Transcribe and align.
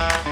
Bye. 0.00 0.29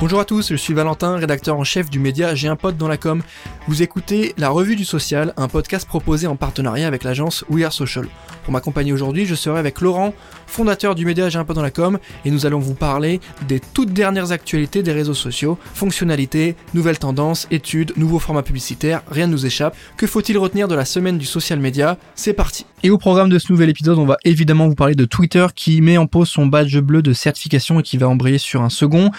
Bonjour 0.00 0.18
à 0.18 0.24
tous, 0.24 0.48
je 0.48 0.56
suis 0.56 0.72
Valentin, 0.72 1.16
rédacteur 1.16 1.58
en 1.58 1.62
chef 1.62 1.90
du 1.90 1.98
média 1.98 2.34
J'ai 2.34 2.48
un 2.48 2.56
pote 2.56 2.78
dans 2.78 2.88
la 2.88 2.96
com. 2.96 3.20
Vous 3.68 3.82
écoutez 3.82 4.32
La 4.38 4.48
Revue 4.48 4.74
du 4.74 4.86
Social, 4.86 5.34
un 5.36 5.46
podcast 5.46 5.86
proposé 5.86 6.26
en 6.26 6.36
partenariat 6.36 6.86
avec 6.86 7.04
l'agence 7.04 7.44
We 7.50 7.66
Are 7.66 7.72
Social. 7.72 8.06
Pour 8.44 8.54
m'accompagner 8.54 8.94
aujourd'hui, 8.94 9.26
je 9.26 9.34
serai 9.34 9.58
avec 9.58 9.82
Laurent, 9.82 10.14
fondateur 10.46 10.94
du 10.94 11.04
média 11.04 11.28
J'ai 11.28 11.38
un 11.38 11.44
pote 11.44 11.56
dans 11.56 11.62
la 11.62 11.70
com, 11.70 11.98
et 12.24 12.30
nous 12.30 12.46
allons 12.46 12.60
vous 12.60 12.72
parler 12.72 13.20
des 13.46 13.60
toutes 13.60 13.92
dernières 13.92 14.32
actualités 14.32 14.82
des 14.82 14.92
réseaux 14.92 15.12
sociaux, 15.12 15.58
fonctionnalités, 15.74 16.56
nouvelles 16.72 16.98
tendances, 16.98 17.46
études, 17.50 17.92
nouveaux 17.98 18.18
formats 18.18 18.42
publicitaires, 18.42 19.02
rien 19.10 19.26
ne 19.26 19.32
nous 19.32 19.44
échappe. 19.44 19.76
Que 19.98 20.06
faut-il 20.06 20.38
retenir 20.38 20.66
de 20.66 20.74
la 20.74 20.86
semaine 20.86 21.18
du 21.18 21.26
social 21.26 21.60
media 21.60 21.98
C'est 22.14 22.32
parti 22.32 22.64
Et 22.82 22.88
au 22.88 22.96
programme 22.96 23.28
de 23.28 23.38
ce 23.38 23.52
nouvel 23.52 23.68
épisode, 23.68 23.98
on 23.98 24.06
va 24.06 24.16
évidemment 24.24 24.66
vous 24.66 24.74
parler 24.74 24.94
de 24.94 25.04
Twitter 25.04 25.46
qui 25.54 25.82
met 25.82 25.98
en 25.98 26.06
pause 26.06 26.30
son 26.30 26.46
badge 26.46 26.78
bleu 26.78 27.02
de 27.02 27.12
certification 27.12 27.80
et 27.80 27.82
qui 27.82 27.98
va 27.98 28.08
embrayer 28.08 28.38
sur 28.38 28.62
un 28.62 28.70
second. 28.70 29.10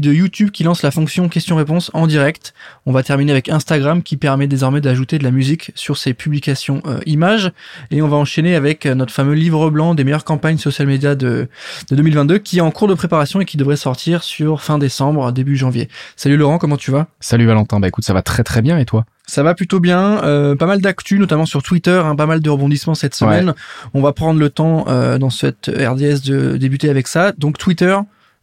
De 0.00 0.12
YouTube 0.12 0.50
qui 0.50 0.64
lance 0.64 0.82
la 0.82 0.90
fonction 0.90 1.28
question-réponse 1.28 1.90
en 1.94 2.06
direct. 2.06 2.54
On 2.86 2.92
va 2.92 3.02
terminer 3.02 3.32
avec 3.32 3.48
Instagram 3.48 4.02
qui 4.02 4.16
permet 4.16 4.46
désormais 4.46 4.80
d'ajouter 4.80 5.18
de 5.18 5.24
la 5.24 5.30
musique 5.30 5.72
sur 5.74 5.96
ses 5.96 6.14
publications 6.14 6.82
euh, 6.86 7.00
images. 7.06 7.52
Et 7.90 8.02
on 8.02 8.08
va 8.08 8.16
enchaîner 8.16 8.54
avec 8.54 8.86
euh, 8.86 8.94
notre 8.94 9.12
fameux 9.12 9.34
livre 9.34 9.70
blanc 9.70 9.94
des 9.94 10.04
meilleures 10.04 10.24
campagnes 10.24 10.58
social 10.58 10.86
media 10.86 11.14
de, 11.14 11.48
de 11.90 11.96
2022 11.96 12.38
qui 12.38 12.58
est 12.58 12.60
en 12.60 12.70
cours 12.70 12.88
de 12.88 12.94
préparation 12.94 13.40
et 13.40 13.44
qui 13.44 13.56
devrait 13.56 13.76
sortir 13.76 14.22
sur 14.22 14.62
fin 14.62 14.78
décembre, 14.78 15.32
début 15.32 15.56
janvier. 15.56 15.88
Salut 16.16 16.36
Laurent, 16.36 16.58
comment 16.58 16.76
tu 16.76 16.90
vas? 16.90 17.06
Salut 17.20 17.46
Valentin, 17.46 17.80
bah 17.80 17.88
écoute, 17.88 18.04
ça 18.04 18.14
va 18.14 18.22
très 18.22 18.44
très 18.44 18.62
bien 18.62 18.78
et 18.78 18.84
toi? 18.84 19.04
Ça 19.26 19.42
va 19.42 19.54
plutôt 19.54 19.78
bien, 19.78 20.22
euh, 20.24 20.56
pas 20.56 20.66
mal 20.66 20.80
d'actu, 20.80 21.18
notamment 21.18 21.46
sur 21.46 21.62
Twitter, 21.62 22.02
hein, 22.04 22.16
pas 22.16 22.26
mal 22.26 22.40
de 22.40 22.50
rebondissements 22.50 22.94
cette 22.94 23.14
semaine. 23.14 23.54
On 23.94 24.02
va 24.02 24.12
prendre 24.12 24.40
le 24.40 24.50
temps 24.50 24.86
dans 25.18 25.30
cette 25.30 25.68
RDS 25.68 26.22
de 26.24 26.56
débuter 26.56 26.90
avec 26.90 27.06
ça. 27.06 27.32
Donc 27.38 27.56
Twitter, 27.56 27.96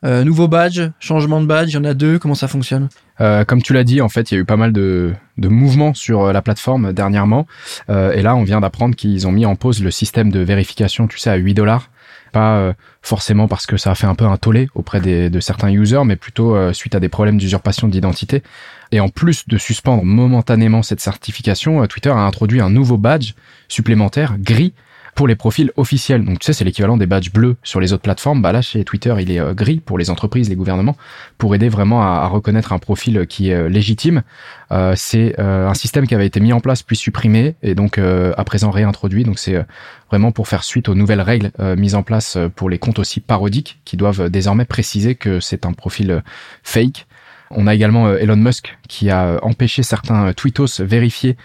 euh, 0.06 0.24
nouveau 0.24 0.48
badge, 0.48 0.82
changement 1.00 1.42
de 1.42 1.46
badge, 1.46 1.70
il 1.70 1.74
y 1.74 1.78
en 1.78 1.84
a 1.84 1.94
deux, 1.94 2.20
comment 2.20 2.36
ça 2.36 2.48
fonctionne? 2.48 2.90
Euh, 3.22 3.44
Comme 3.44 3.62
tu 3.62 3.74
l'as 3.74 3.84
dit, 3.84 4.02
en 4.02 4.10
fait, 4.10 4.32
il 4.32 4.36
y 4.36 4.38
a 4.38 4.42
eu 4.42 4.46
pas 4.46 4.58
mal 4.58 4.72
de, 4.72 5.14
de 5.38 5.48
mouvements 5.50 5.94
sur 5.94 6.26
euh, 6.26 6.32
la 6.32 6.42
plateforme 6.42 6.94
dernièrement. 6.94 7.48
Euh, 7.90 8.14
et 8.14 8.22
là, 8.22 8.36
on 8.36 8.44
vient 8.44 8.62
d'apprendre 8.62 8.96
qu'ils 8.96 9.28
ont 9.28 9.32
mis 9.32 9.46
en 9.46 9.56
pause 9.56 9.84
le 9.84 9.92
système 9.92 10.32
de 10.32 10.40
vérification, 10.40 11.08
tu 11.08 11.18
sais, 11.18 11.30
à 11.30 11.36
8 11.36 11.54
dollars. 11.54 11.90
Pas 12.32 12.76
forcément 13.02 13.48
parce 13.48 13.66
que 13.66 13.76
ça 13.76 13.90
a 13.90 13.96
fait 13.96 14.06
un 14.06 14.14
peu 14.14 14.26
un 14.26 14.38
tollé 14.38 14.70
auprès 14.76 15.02
de 15.02 15.40
certains 15.40 15.72
users, 15.72 16.06
mais 16.06 16.16
plutôt 16.16 16.56
suite 16.74 16.94
à 16.94 17.00
des 17.00 17.10
problèmes 17.10 17.40
d'usurpation 17.40 17.88
d'identité. 17.88 18.44
Et 18.92 19.00
en 19.00 19.10
plus 19.10 19.48
de 19.48 19.58
suspendre 19.58 20.04
momentanément 20.04 20.84
cette 20.84 21.00
certification, 21.00 21.88
Twitter 21.88 22.12
a 22.12 22.20
introduit 22.20 22.62
un 22.62 22.70
nouveau 22.70 22.98
badge 22.98 23.34
supplémentaire 23.68 24.36
gris 24.38 24.76
pour 25.16 25.28
les 25.28 25.36
profils 25.36 25.72
officiels. 25.78 26.24
Donc 26.24 26.40
tu 26.40 26.46
sais, 26.46 26.54
c'est 26.54 26.64
l'équivalent 26.64 26.98
des 26.98 27.06
badges 27.06 27.32
bleus 27.32 27.56
sur 27.64 27.80
les 27.80 27.94
autres 27.94 28.04
plateformes. 28.04 28.42
Bah 28.42 28.52
là, 28.52 28.62
chez 28.62 28.84
Twitter, 28.84 29.16
il 29.20 29.32
est 29.32 29.40
euh, 29.40 29.54
gris 29.54 29.80
pour 29.80 29.98
les 29.98 30.10
entreprises, 30.10 30.50
les 30.50 30.56
gouvernements, 30.56 30.96
pour 31.38 31.56
aider 31.56 31.70
vraiment 31.70 32.02
à, 32.02 32.28
reconnaître 32.28 32.74
un 32.74 32.80
profil 32.80 33.26
qui 33.28 33.50
est 33.50 33.56
euh, 33.56 33.70
légitime. 33.70 34.24
Euh, 34.72 34.94
c'est 34.96 35.40
un 35.40 35.74
système 35.74 36.06
qui 36.06 36.14
avait 36.14 36.28
été 36.28 36.40
mis 36.40 36.54
en 36.54 36.60
place 36.60 36.84
puis 36.84 36.96
supprimé 36.96 37.56
et 37.64 37.74
donc 37.74 37.98
à 37.98 38.44
présent 38.44 38.70
réintroduit. 38.70 39.24
Donc 39.24 39.40
c'est 39.40 39.66
vraiment 40.10 40.32
pour 40.32 40.48
faire 40.48 40.64
suite 40.64 40.90
aux 40.90 40.96
nouvelles 40.96 41.22
règles 41.22 41.52
mises 41.78 41.96
en 41.96 42.04
place 42.04 42.38
pour 42.56 42.70
les 42.70 42.78
comptes 42.78 43.00
aussi 43.00 43.20
parodiques 43.20 43.80
qui 43.86 43.98
doivent 43.98 44.30
désormais 44.30 44.66
préciser 44.66 45.16
que 45.16 45.40
c'est 45.40 45.66
un 45.66 45.74
profil 45.74 46.22
fake. 46.64 47.08
On 47.52 47.66
a 47.66 47.74
également 47.74 48.14
Elon 48.16 48.36
Musk 48.36 48.78
qui 48.88 49.10
a 49.10 49.40
empêché 49.44 49.82
certains 49.82 50.34
tweetos 50.34 50.82
vérifiés 50.82 51.36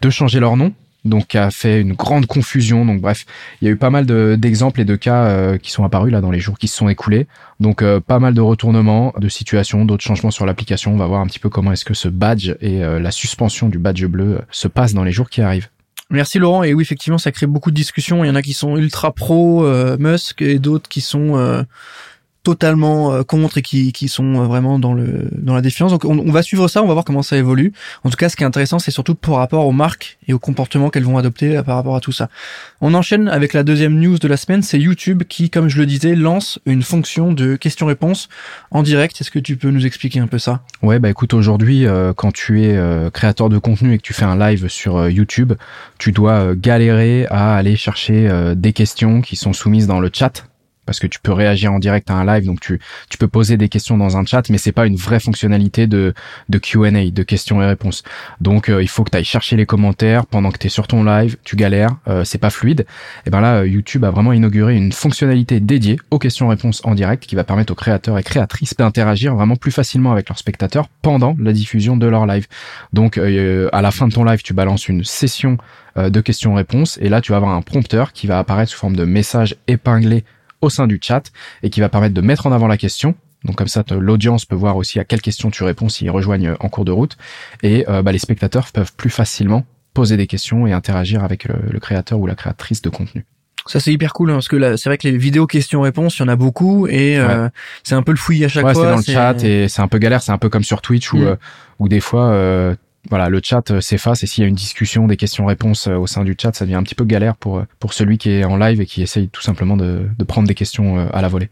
de 0.00 0.10
changer 0.10 0.40
leur 0.40 0.56
nom 0.56 0.72
donc 1.04 1.34
a 1.34 1.50
fait 1.50 1.80
une 1.80 1.94
grande 1.94 2.26
confusion. 2.26 2.84
Donc 2.84 3.00
bref, 3.00 3.26
il 3.60 3.66
y 3.66 3.68
a 3.68 3.70
eu 3.70 3.76
pas 3.76 3.90
mal 3.90 4.06
d'exemples 4.36 4.80
et 4.80 4.84
de 4.84 4.96
cas 4.96 5.24
euh, 5.24 5.58
qui 5.58 5.70
sont 5.70 5.84
apparus 5.84 6.12
là 6.12 6.20
dans 6.20 6.30
les 6.30 6.40
jours 6.40 6.58
qui 6.58 6.68
se 6.68 6.76
sont 6.76 6.88
écoulés. 6.88 7.26
Donc 7.60 7.82
euh, 7.82 8.00
pas 8.00 8.18
mal 8.18 8.34
de 8.34 8.40
retournements, 8.40 9.12
de 9.18 9.28
situations, 9.28 9.84
d'autres 9.84 10.04
changements 10.04 10.30
sur 10.30 10.46
l'application. 10.46 10.92
On 10.92 10.96
va 10.96 11.06
voir 11.06 11.20
un 11.20 11.26
petit 11.26 11.38
peu 11.38 11.48
comment 11.48 11.72
est-ce 11.72 11.84
que 11.84 11.94
ce 11.94 12.08
badge 12.08 12.54
et 12.60 12.84
euh, 12.84 13.00
la 13.00 13.10
suspension 13.10 13.68
du 13.68 13.78
badge 13.78 14.04
bleu 14.06 14.40
se 14.50 14.68
passent 14.68 14.94
dans 14.94 15.04
les 15.04 15.12
jours 15.12 15.30
qui 15.30 15.40
arrivent. 15.40 15.68
Merci 16.10 16.38
Laurent. 16.38 16.62
Et 16.62 16.74
oui, 16.74 16.82
effectivement, 16.82 17.18
ça 17.18 17.32
crée 17.32 17.46
beaucoup 17.46 17.70
de 17.70 17.76
discussions. 17.76 18.22
Il 18.22 18.26
y 18.26 18.30
en 18.30 18.34
a 18.34 18.42
qui 18.42 18.52
sont 18.52 18.76
ultra 18.76 19.12
pro 19.12 19.66
Musk 19.98 20.42
et 20.42 20.58
d'autres 20.58 20.88
qui 20.88 21.00
sont 21.00 21.64
totalement 22.42 23.12
euh, 23.12 23.22
contre 23.22 23.58
et 23.58 23.62
qui, 23.62 23.92
qui 23.92 24.08
sont 24.08 24.34
euh, 24.34 24.46
vraiment 24.46 24.78
dans 24.78 24.94
le 24.94 25.28
dans 25.32 25.54
la 25.54 25.60
défiance. 25.60 25.92
Donc 25.92 26.04
on, 26.04 26.30
va 26.30 26.42
suivre 26.42 26.68
ça, 26.68 26.82
on 26.82 26.86
va 26.86 26.92
voir 26.92 27.04
comment 27.04 27.22
ça 27.22 27.36
évolue. 27.36 27.72
En 28.04 28.10
tout 28.10 28.16
cas, 28.16 28.28
ce 28.28 28.36
qui 28.36 28.42
est 28.42 28.46
intéressant, 28.46 28.78
c'est 28.78 28.90
surtout 28.90 29.14
par 29.14 29.36
rapport 29.36 29.66
aux 29.66 29.72
marques 29.72 30.18
et 30.26 30.32
aux 30.32 30.38
comportements 30.38 30.90
qu'elles 30.90 31.04
vont 31.04 31.18
adopter 31.18 31.56
euh, 31.56 31.62
par 31.62 31.76
rapport 31.76 31.94
à 31.94 32.00
tout 32.00 32.12
ça. 32.12 32.28
On 32.80 32.94
enchaîne 32.94 33.28
avec 33.28 33.52
la 33.52 33.62
deuxième 33.62 33.98
news 33.98 34.18
de 34.18 34.28
la 34.28 34.36
semaine, 34.36 34.62
c'est 34.62 34.78
YouTube 34.78 35.22
qui, 35.28 35.50
comme 35.50 35.68
je 35.68 35.78
le 35.78 35.86
disais, 35.86 36.16
lance 36.16 36.58
une 36.66 36.82
fonction 36.82 37.32
de 37.32 37.54
questions-réponses 37.54 38.28
en 38.70 38.82
direct. 38.82 39.20
Est-ce 39.20 39.30
que 39.30 39.38
tu 39.38 39.56
peux 39.56 39.70
nous 39.70 39.86
expliquer 39.86 40.18
un 40.18 40.26
peu 40.26 40.38
ça? 40.38 40.62
Ouais, 40.82 40.98
bah 40.98 41.10
écoute, 41.10 41.34
aujourd'hui, 41.34 41.86
quand 42.16 42.32
tu 42.32 42.62
es 42.62 42.76
créateur 43.12 43.48
de 43.48 43.58
contenu 43.58 43.94
et 43.94 43.98
que 43.98 44.02
tu 44.02 44.14
fais 44.14 44.24
un 44.24 44.36
live 44.36 44.68
sur 44.68 45.08
YouTube, 45.08 45.52
tu 45.98 46.12
dois 46.12 46.54
galérer 46.54 47.26
à 47.30 47.54
aller 47.54 47.76
chercher 47.76 48.52
des 48.56 48.72
questions 48.72 49.20
qui 49.20 49.36
sont 49.36 49.52
soumises 49.52 49.86
dans 49.86 50.00
le 50.00 50.10
chat 50.12 50.44
parce 50.86 50.98
que 50.98 51.06
tu 51.06 51.20
peux 51.20 51.32
réagir 51.32 51.72
en 51.72 51.78
direct 51.78 52.10
à 52.10 52.14
un 52.14 52.24
live, 52.24 52.44
donc 52.44 52.60
tu, 52.60 52.78
peux 53.18 53.28
poser 53.28 53.56
des 53.56 53.68
questions 53.68 53.96
dans 53.96 54.16
un 54.16 54.24
chat, 54.24 54.50
mais 54.50 54.58
c'est 54.58 54.72
pas 54.72 54.86
une 54.86 54.96
vraie 54.96 55.20
fonctionnalité 55.20 55.86
de, 55.86 56.12
Q&A, 56.50 56.90
de 57.10 57.22
questions 57.22 57.62
et 57.62 57.66
réponses. 57.66 58.02
Donc 58.40 58.68
euh, 58.68 58.82
il 58.82 58.88
faut 58.88 59.04
que 59.04 59.10
tu 59.10 59.16
ailles 59.16 59.24
chercher 59.24 59.56
les 59.56 59.64
commentaires 59.64 60.26
pendant 60.26 60.50
que 60.50 60.58
tu 60.58 60.66
es 60.66 60.70
sur 60.70 60.88
ton 60.88 61.04
live, 61.04 61.36
tu 61.44 61.54
galères, 61.54 61.96
euh, 62.08 62.24
c'est 62.24 62.38
pas 62.38 62.50
fluide. 62.50 62.84
Et 63.26 63.30
ben 63.30 63.40
là, 63.40 63.58
euh, 63.58 63.68
YouTube 63.68 64.04
a 64.04 64.10
vraiment 64.10 64.32
inauguré 64.32 64.74
une 64.76 64.90
fonctionnalité 64.90 65.60
dédiée 65.60 66.00
aux 66.10 66.18
questions-réponses 66.18 66.82
en 66.84 66.96
direct 66.96 67.24
qui 67.24 67.36
va 67.36 67.44
permettre 67.44 67.72
aux 67.72 67.76
créateurs 67.76 68.18
et 68.18 68.24
créatrices 68.24 68.76
d'interagir 68.76 69.36
vraiment 69.36 69.56
plus 69.56 69.72
facilement 69.72 70.10
avec 70.10 70.28
leurs 70.28 70.38
spectateurs 70.38 70.88
pendant 71.00 71.36
la 71.38 71.52
diffusion 71.52 71.96
de 71.96 72.06
leur 72.06 72.26
live. 72.26 72.48
Donc 72.92 73.18
à 73.18 73.82
la 73.82 73.90
fin 73.92 74.08
de 74.08 74.12
ton 74.12 74.24
live, 74.24 74.42
tu 74.42 74.52
balances 74.52 74.88
une 74.88 75.04
session 75.04 75.58
de 75.96 76.20
questions-réponses 76.20 76.98
et 77.00 77.08
là 77.08 77.20
tu 77.20 77.32
vas 77.32 77.36
avoir 77.36 77.52
un 77.52 77.62
prompteur 77.62 78.12
qui 78.12 78.26
va 78.26 78.38
apparaître 78.38 78.72
sous 78.72 78.78
forme 78.78 78.96
de 78.96 79.04
message 79.04 79.56
épinglé 79.68 80.24
au 80.62 80.70
sein 80.70 80.86
du 80.86 80.98
chat 81.02 81.30
et 81.62 81.70
qui 81.70 81.80
va 81.80 81.88
permettre 81.88 82.14
de 82.14 82.20
mettre 82.20 82.46
en 82.46 82.52
avant 82.52 82.68
la 82.68 82.78
question. 82.78 83.14
Donc 83.44 83.56
comme 83.56 83.68
ça, 83.68 83.84
l'audience 83.90 84.44
peut 84.44 84.54
voir 84.54 84.76
aussi 84.76 85.00
à 85.00 85.04
quelle 85.04 85.20
question 85.20 85.50
tu 85.50 85.64
réponds 85.64 85.88
s'ils 85.88 86.10
rejoignent 86.10 86.50
euh, 86.50 86.56
en 86.60 86.68
cours 86.68 86.84
de 86.84 86.92
route. 86.92 87.16
Et 87.62 87.84
euh, 87.88 88.02
bah, 88.02 88.12
les 88.12 88.18
spectateurs 88.18 88.70
peuvent 88.72 88.92
plus 88.96 89.10
facilement 89.10 89.66
poser 89.94 90.16
des 90.16 90.26
questions 90.26 90.66
et 90.66 90.72
interagir 90.72 91.22
avec 91.22 91.44
le, 91.44 91.78
créateur 91.78 92.18
ou 92.18 92.26
la 92.26 92.34
créatrice 92.34 92.80
de 92.80 92.88
contenu. 92.88 93.26
Ça 93.66 93.78
c'est 93.78 93.92
hyper 93.92 94.12
cool 94.12 94.30
hein, 94.30 94.34
parce 94.34 94.48
que 94.48 94.76
c'est 94.76 94.88
vrai 94.88 94.98
que 94.98 95.06
les 95.06 95.16
vidéos 95.16 95.46
questions-réponses, 95.46 96.18
il 96.18 96.22
y 96.22 96.24
en 96.24 96.28
a 96.28 96.34
beaucoup 96.34 96.88
et 96.88 97.18
euh, 97.18 97.48
c'est 97.84 97.94
un 97.94 98.02
peu 98.02 98.10
le 98.10 98.16
fouillis 98.16 98.44
à 98.44 98.48
chaque 98.48 98.64
ouais, 98.64 98.72
fois. 98.72 98.84
c'est 98.84 98.90
dans 98.90 98.96
le 98.96 99.02
chat 99.02 99.44
et 99.44 99.68
c'est 99.68 99.82
un 99.82 99.86
peu 99.86 99.98
galère, 99.98 100.22
c'est 100.22 100.32
un 100.32 100.38
peu 100.38 100.48
comme 100.48 100.64
sur 100.64 100.80
Twitch 100.80 101.12
où, 101.12 101.18
mm. 101.18 101.36
où 101.78 101.88
des 101.88 102.00
fois 102.00 102.32
voilà, 103.10 103.28
le 103.28 103.40
chat 103.42 103.70
euh, 103.70 103.80
s'efface 103.80 104.22
et 104.22 104.26
s'il 104.26 104.42
y 104.42 104.44
a 104.44 104.48
une 104.48 104.54
discussion, 104.54 105.06
des 105.06 105.16
questions-réponses 105.16 105.88
euh, 105.88 105.96
au 105.96 106.06
sein 106.06 106.24
du 106.24 106.36
chat, 106.40 106.54
ça 106.54 106.64
devient 106.64 106.76
un 106.76 106.82
petit 106.82 106.94
peu 106.94 107.04
galère 107.04 107.36
pour, 107.36 107.58
euh, 107.58 107.64
pour 107.80 107.94
celui 107.94 108.16
qui 108.16 108.30
est 108.30 108.44
en 108.44 108.56
live 108.56 108.80
et 108.80 108.86
qui 108.86 109.02
essaye 109.02 109.28
tout 109.28 109.42
simplement 109.42 109.76
de, 109.76 110.06
de 110.16 110.24
prendre 110.24 110.46
des 110.46 110.54
questions 110.54 111.10
à 111.12 111.20
la 111.20 111.28
volée. 111.28 111.48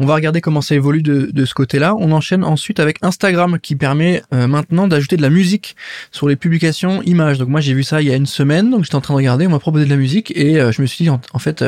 On 0.00 0.06
va 0.06 0.16
regarder 0.16 0.40
comment 0.40 0.60
ça 0.60 0.74
évolue 0.74 1.02
de, 1.02 1.30
de 1.32 1.44
ce 1.44 1.54
côté-là. 1.54 1.94
On 1.96 2.10
enchaîne 2.10 2.42
ensuite 2.42 2.80
avec 2.80 2.98
Instagram 3.02 3.60
qui 3.60 3.76
permet 3.76 4.24
maintenant 4.32 4.88
d'ajouter 4.88 5.16
de 5.16 5.22
la 5.22 5.30
musique 5.30 5.76
sur 6.10 6.26
les 6.26 6.34
publications 6.34 7.00
images. 7.02 7.38
Donc 7.38 7.48
moi 7.48 7.60
j'ai 7.60 7.74
vu 7.74 7.84
ça 7.84 8.02
il 8.02 8.08
y 8.08 8.12
a 8.12 8.16
une 8.16 8.26
semaine, 8.26 8.70
donc 8.72 8.82
j'étais 8.82 8.96
en 8.96 9.00
train 9.00 9.14
de 9.14 9.18
regarder, 9.18 9.46
on 9.46 9.50
m'a 9.50 9.60
proposé 9.60 9.84
de 9.84 9.90
la 9.90 9.96
musique 9.96 10.36
et 10.36 10.54
je 10.54 10.82
me 10.82 10.86
suis 10.88 11.04
dit 11.04 11.10
en, 11.10 11.38
fait 11.38 11.64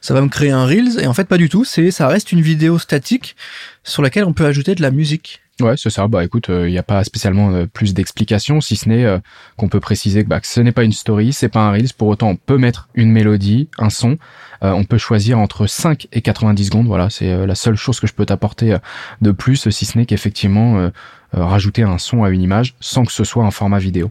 ça 0.00 0.14
va 0.14 0.20
me 0.20 0.28
créer 0.28 0.50
un 0.50 0.66
reels 0.66 0.98
et 0.98 1.06
en 1.06 1.14
fait 1.14 1.28
pas 1.28 1.36
du 1.36 1.48
tout. 1.48 1.64
C'est 1.64 1.92
ça 1.92 2.08
reste 2.08 2.32
une 2.32 2.40
vidéo 2.40 2.80
statique 2.80 3.36
sur 3.84 4.02
laquelle 4.02 4.24
on 4.24 4.32
peut 4.32 4.46
ajouter 4.46 4.74
de 4.74 4.82
la 4.82 4.90
musique. 4.90 5.40
Ouais, 5.60 5.74
c'est 5.76 5.90
ça. 5.90 6.06
Bah 6.08 6.24
écoute, 6.24 6.46
il 6.48 6.54
euh, 6.54 6.70
n'y 6.70 6.78
a 6.78 6.82
pas 6.82 7.04
spécialement 7.04 7.50
euh, 7.52 7.66
plus 7.66 7.94
d'explications, 7.94 8.60
si 8.60 8.76
ce 8.76 8.88
n'est 8.88 9.04
euh, 9.04 9.18
qu'on 9.56 9.68
peut 9.68 9.80
préciser 9.80 10.22
que, 10.24 10.28
bah, 10.28 10.40
que 10.40 10.46
ce 10.46 10.60
n'est 10.60 10.72
pas 10.72 10.84
une 10.84 10.92
story, 10.92 11.32
c'est 11.32 11.48
pas 11.48 11.60
un 11.60 11.72
reels. 11.72 11.92
Pour 11.96 12.08
autant, 12.08 12.28
on 12.28 12.36
peut 12.36 12.58
mettre 12.58 12.88
une 12.94 13.10
mélodie, 13.10 13.68
un 13.78 13.90
son. 13.90 14.18
on 14.62 14.84
peut 14.84 14.98
choisir 14.98 15.38
entre 15.38 15.66
5 15.66 16.08
et 16.12 16.20
90 16.20 16.66
secondes. 16.66 16.86
Voilà, 16.86 17.10
c'est 17.10 17.46
la 17.46 17.54
seule 17.54 17.76
chose 17.76 18.00
que 18.00 18.06
je 18.06 18.12
peux 18.12 18.26
t'apporter 18.26 18.76
de 19.20 19.30
plus, 19.32 19.68
si 19.70 19.86
ce 19.86 19.98
n'est 19.98 20.06
qu'effectivement 20.06 20.90
rajouter 21.32 21.82
un 21.82 21.98
son 21.98 22.24
à 22.24 22.30
une 22.30 22.42
image 22.42 22.74
sans 22.80 23.04
que 23.04 23.12
ce 23.12 23.24
soit 23.24 23.44
un 23.44 23.50
format 23.50 23.78
vidéo. 23.78 24.10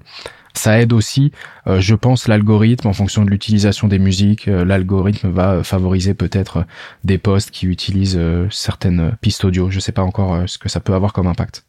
Ça 0.54 0.80
aide 0.80 0.94
aussi, 0.94 1.32
euh, 1.68 1.80
je 1.80 1.96
pense, 1.96 2.28
l'algorithme 2.28 2.88
en 2.88 2.94
fonction 2.94 3.24
de 3.24 3.30
l'utilisation 3.30 3.88
des 3.88 4.00
musiques. 4.00 4.48
Euh, 4.48 4.66
l'algorithme 4.66 5.30
va 5.30 5.54
euh, 5.54 5.64
favoriser 5.64 6.14
peut-être 6.14 6.66
des 7.04 7.18
posts 7.18 7.52
qui 7.52 7.68
utilisent 7.68 8.20
certaines 8.50 9.14
pistes 9.22 9.46
audio. 9.46 9.70
Je 9.70 9.80
sais 9.80 9.92
pas 9.92 10.02
encore 10.02 10.44
ce 10.48 10.58
que 10.58 10.70
ça 10.70 10.80
peut 10.80 10.94
avoir 10.94 11.14
comme 11.14 11.28
impact. 11.28 11.66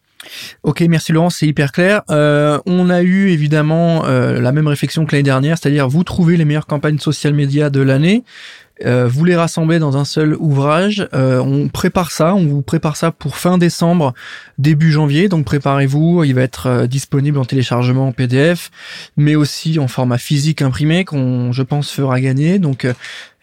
Ok, 0.63 0.83
merci 0.83 1.13
Laurent, 1.13 1.31
c'est 1.31 1.47
hyper 1.47 1.73
clair. 1.73 2.03
on 2.09 2.91
a 2.91 3.03
eu 3.03 3.31
évidemment 3.31 4.03
la 4.03 4.53
même 4.53 4.67
réflexion 4.67 5.07
que 5.07 5.13
l'année 5.13 5.23
dernière, 5.23 5.57
c'est-à-dire 5.57 5.89
vous 5.89 6.05
trouvez 6.05 6.37
les 6.37 6.45
meilleures 6.45 6.67
campagnes 6.67 6.99
social 6.99 7.33
média 7.33 7.71
de 7.71 7.81
l'année. 7.81 8.23
Euh, 8.87 9.07
vous 9.07 9.25
les 9.25 9.37
rassemblez 9.37 9.79
dans 9.79 9.97
un 9.97 10.05
seul 10.05 10.35
ouvrage. 10.39 11.07
Euh, 11.13 11.39
on 11.41 11.69
prépare 11.69 12.11
ça, 12.11 12.35
on 12.35 12.47
vous 12.47 12.63
prépare 12.63 12.97
ça 12.97 13.11
pour 13.11 13.37
fin 13.37 13.59
décembre, 13.59 14.15
début 14.59 14.91
janvier. 14.91 15.29
Donc 15.29 15.45
préparez-vous, 15.45 16.25
il 16.25 16.35
va 16.35 16.43
être 16.43 16.67
euh, 16.67 16.87
disponible 16.87 17.39
en 17.39 17.45
téléchargement 17.45 18.09
en 18.09 18.13
PDF, 18.13 18.71
mais 19.17 19.37
aussi 19.37 19.79
en 19.79 19.89
format 19.89 20.19
physique 20.19 20.63
imprimé 20.63 21.05
qu'on, 21.05 21.53
je 21.53 21.63
pense, 21.63 21.91
fera 21.91 22.21
gagner. 22.21 22.59
Donc 22.59 22.87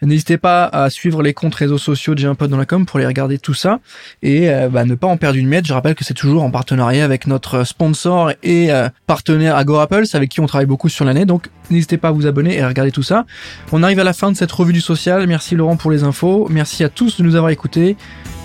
N'hésitez 0.00 0.38
pas 0.38 0.64
à 0.64 0.90
suivre 0.90 1.22
les 1.22 1.34
comptes 1.34 1.56
réseaux 1.56 1.76
sociaux 1.76 2.14
de 2.14 2.20
J'ai 2.20 2.28
dans 2.48 2.56
la 2.56 2.66
com 2.66 2.86
pour 2.86 3.00
les 3.00 3.06
regarder 3.06 3.36
tout 3.36 3.54
ça 3.54 3.80
et 4.22 4.48
bah, 4.70 4.84
ne 4.84 4.94
pas 4.94 5.08
en 5.08 5.16
perdre 5.16 5.36
une 5.36 5.48
miette. 5.48 5.66
Je 5.66 5.72
rappelle 5.72 5.96
que 5.96 6.04
c'est 6.04 6.14
toujours 6.14 6.44
en 6.44 6.52
partenariat 6.52 7.04
avec 7.04 7.26
notre 7.26 7.64
sponsor 7.64 8.30
et 8.44 8.70
partenaire 9.08 9.56
Agorapulse 9.56 10.14
avec 10.14 10.30
qui 10.30 10.40
on 10.40 10.46
travaille 10.46 10.66
beaucoup 10.66 10.88
sur 10.88 11.04
l'année. 11.04 11.24
Donc 11.24 11.48
n'hésitez 11.72 11.96
pas 11.96 12.08
à 12.08 12.10
vous 12.12 12.28
abonner 12.28 12.58
et 12.58 12.60
à 12.60 12.68
regarder 12.68 12.92
tout 12.92 13.02
ça. 13.02 13.26
On 13.72 13.82
arrive 13.82 13.98
à 13.98 14.04
la 14.04 14.12
fin 14.12 14.30
de 14.30 14.36
cette 14.36 14.52
revue 14.52 14.72
du 14.72 14.80
social. 14.80 15.26
Merci 15.28 15.54
Laurent 15.54 15.76
pour 15.76 15.90
les 15.90 16.02
infos. 16.02 16.48
Merci 16.50 16.82
à 16.82 16.88
tous 16.88 17.18
de 17.18 17.22
nous 17.22 17.36
avoir 17.36 17.50
écoutés. 17.50 17.96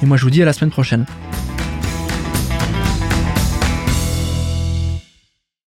Et 0.02 0.06
moi 0.06 0.18
je 0.18 0.24
vous 0.24 0.30
dis 0.30 0.42
à 0.42 0.46
la 0.46 0.54
semaine 0.54 0.72
prochaine. 0.72 1.06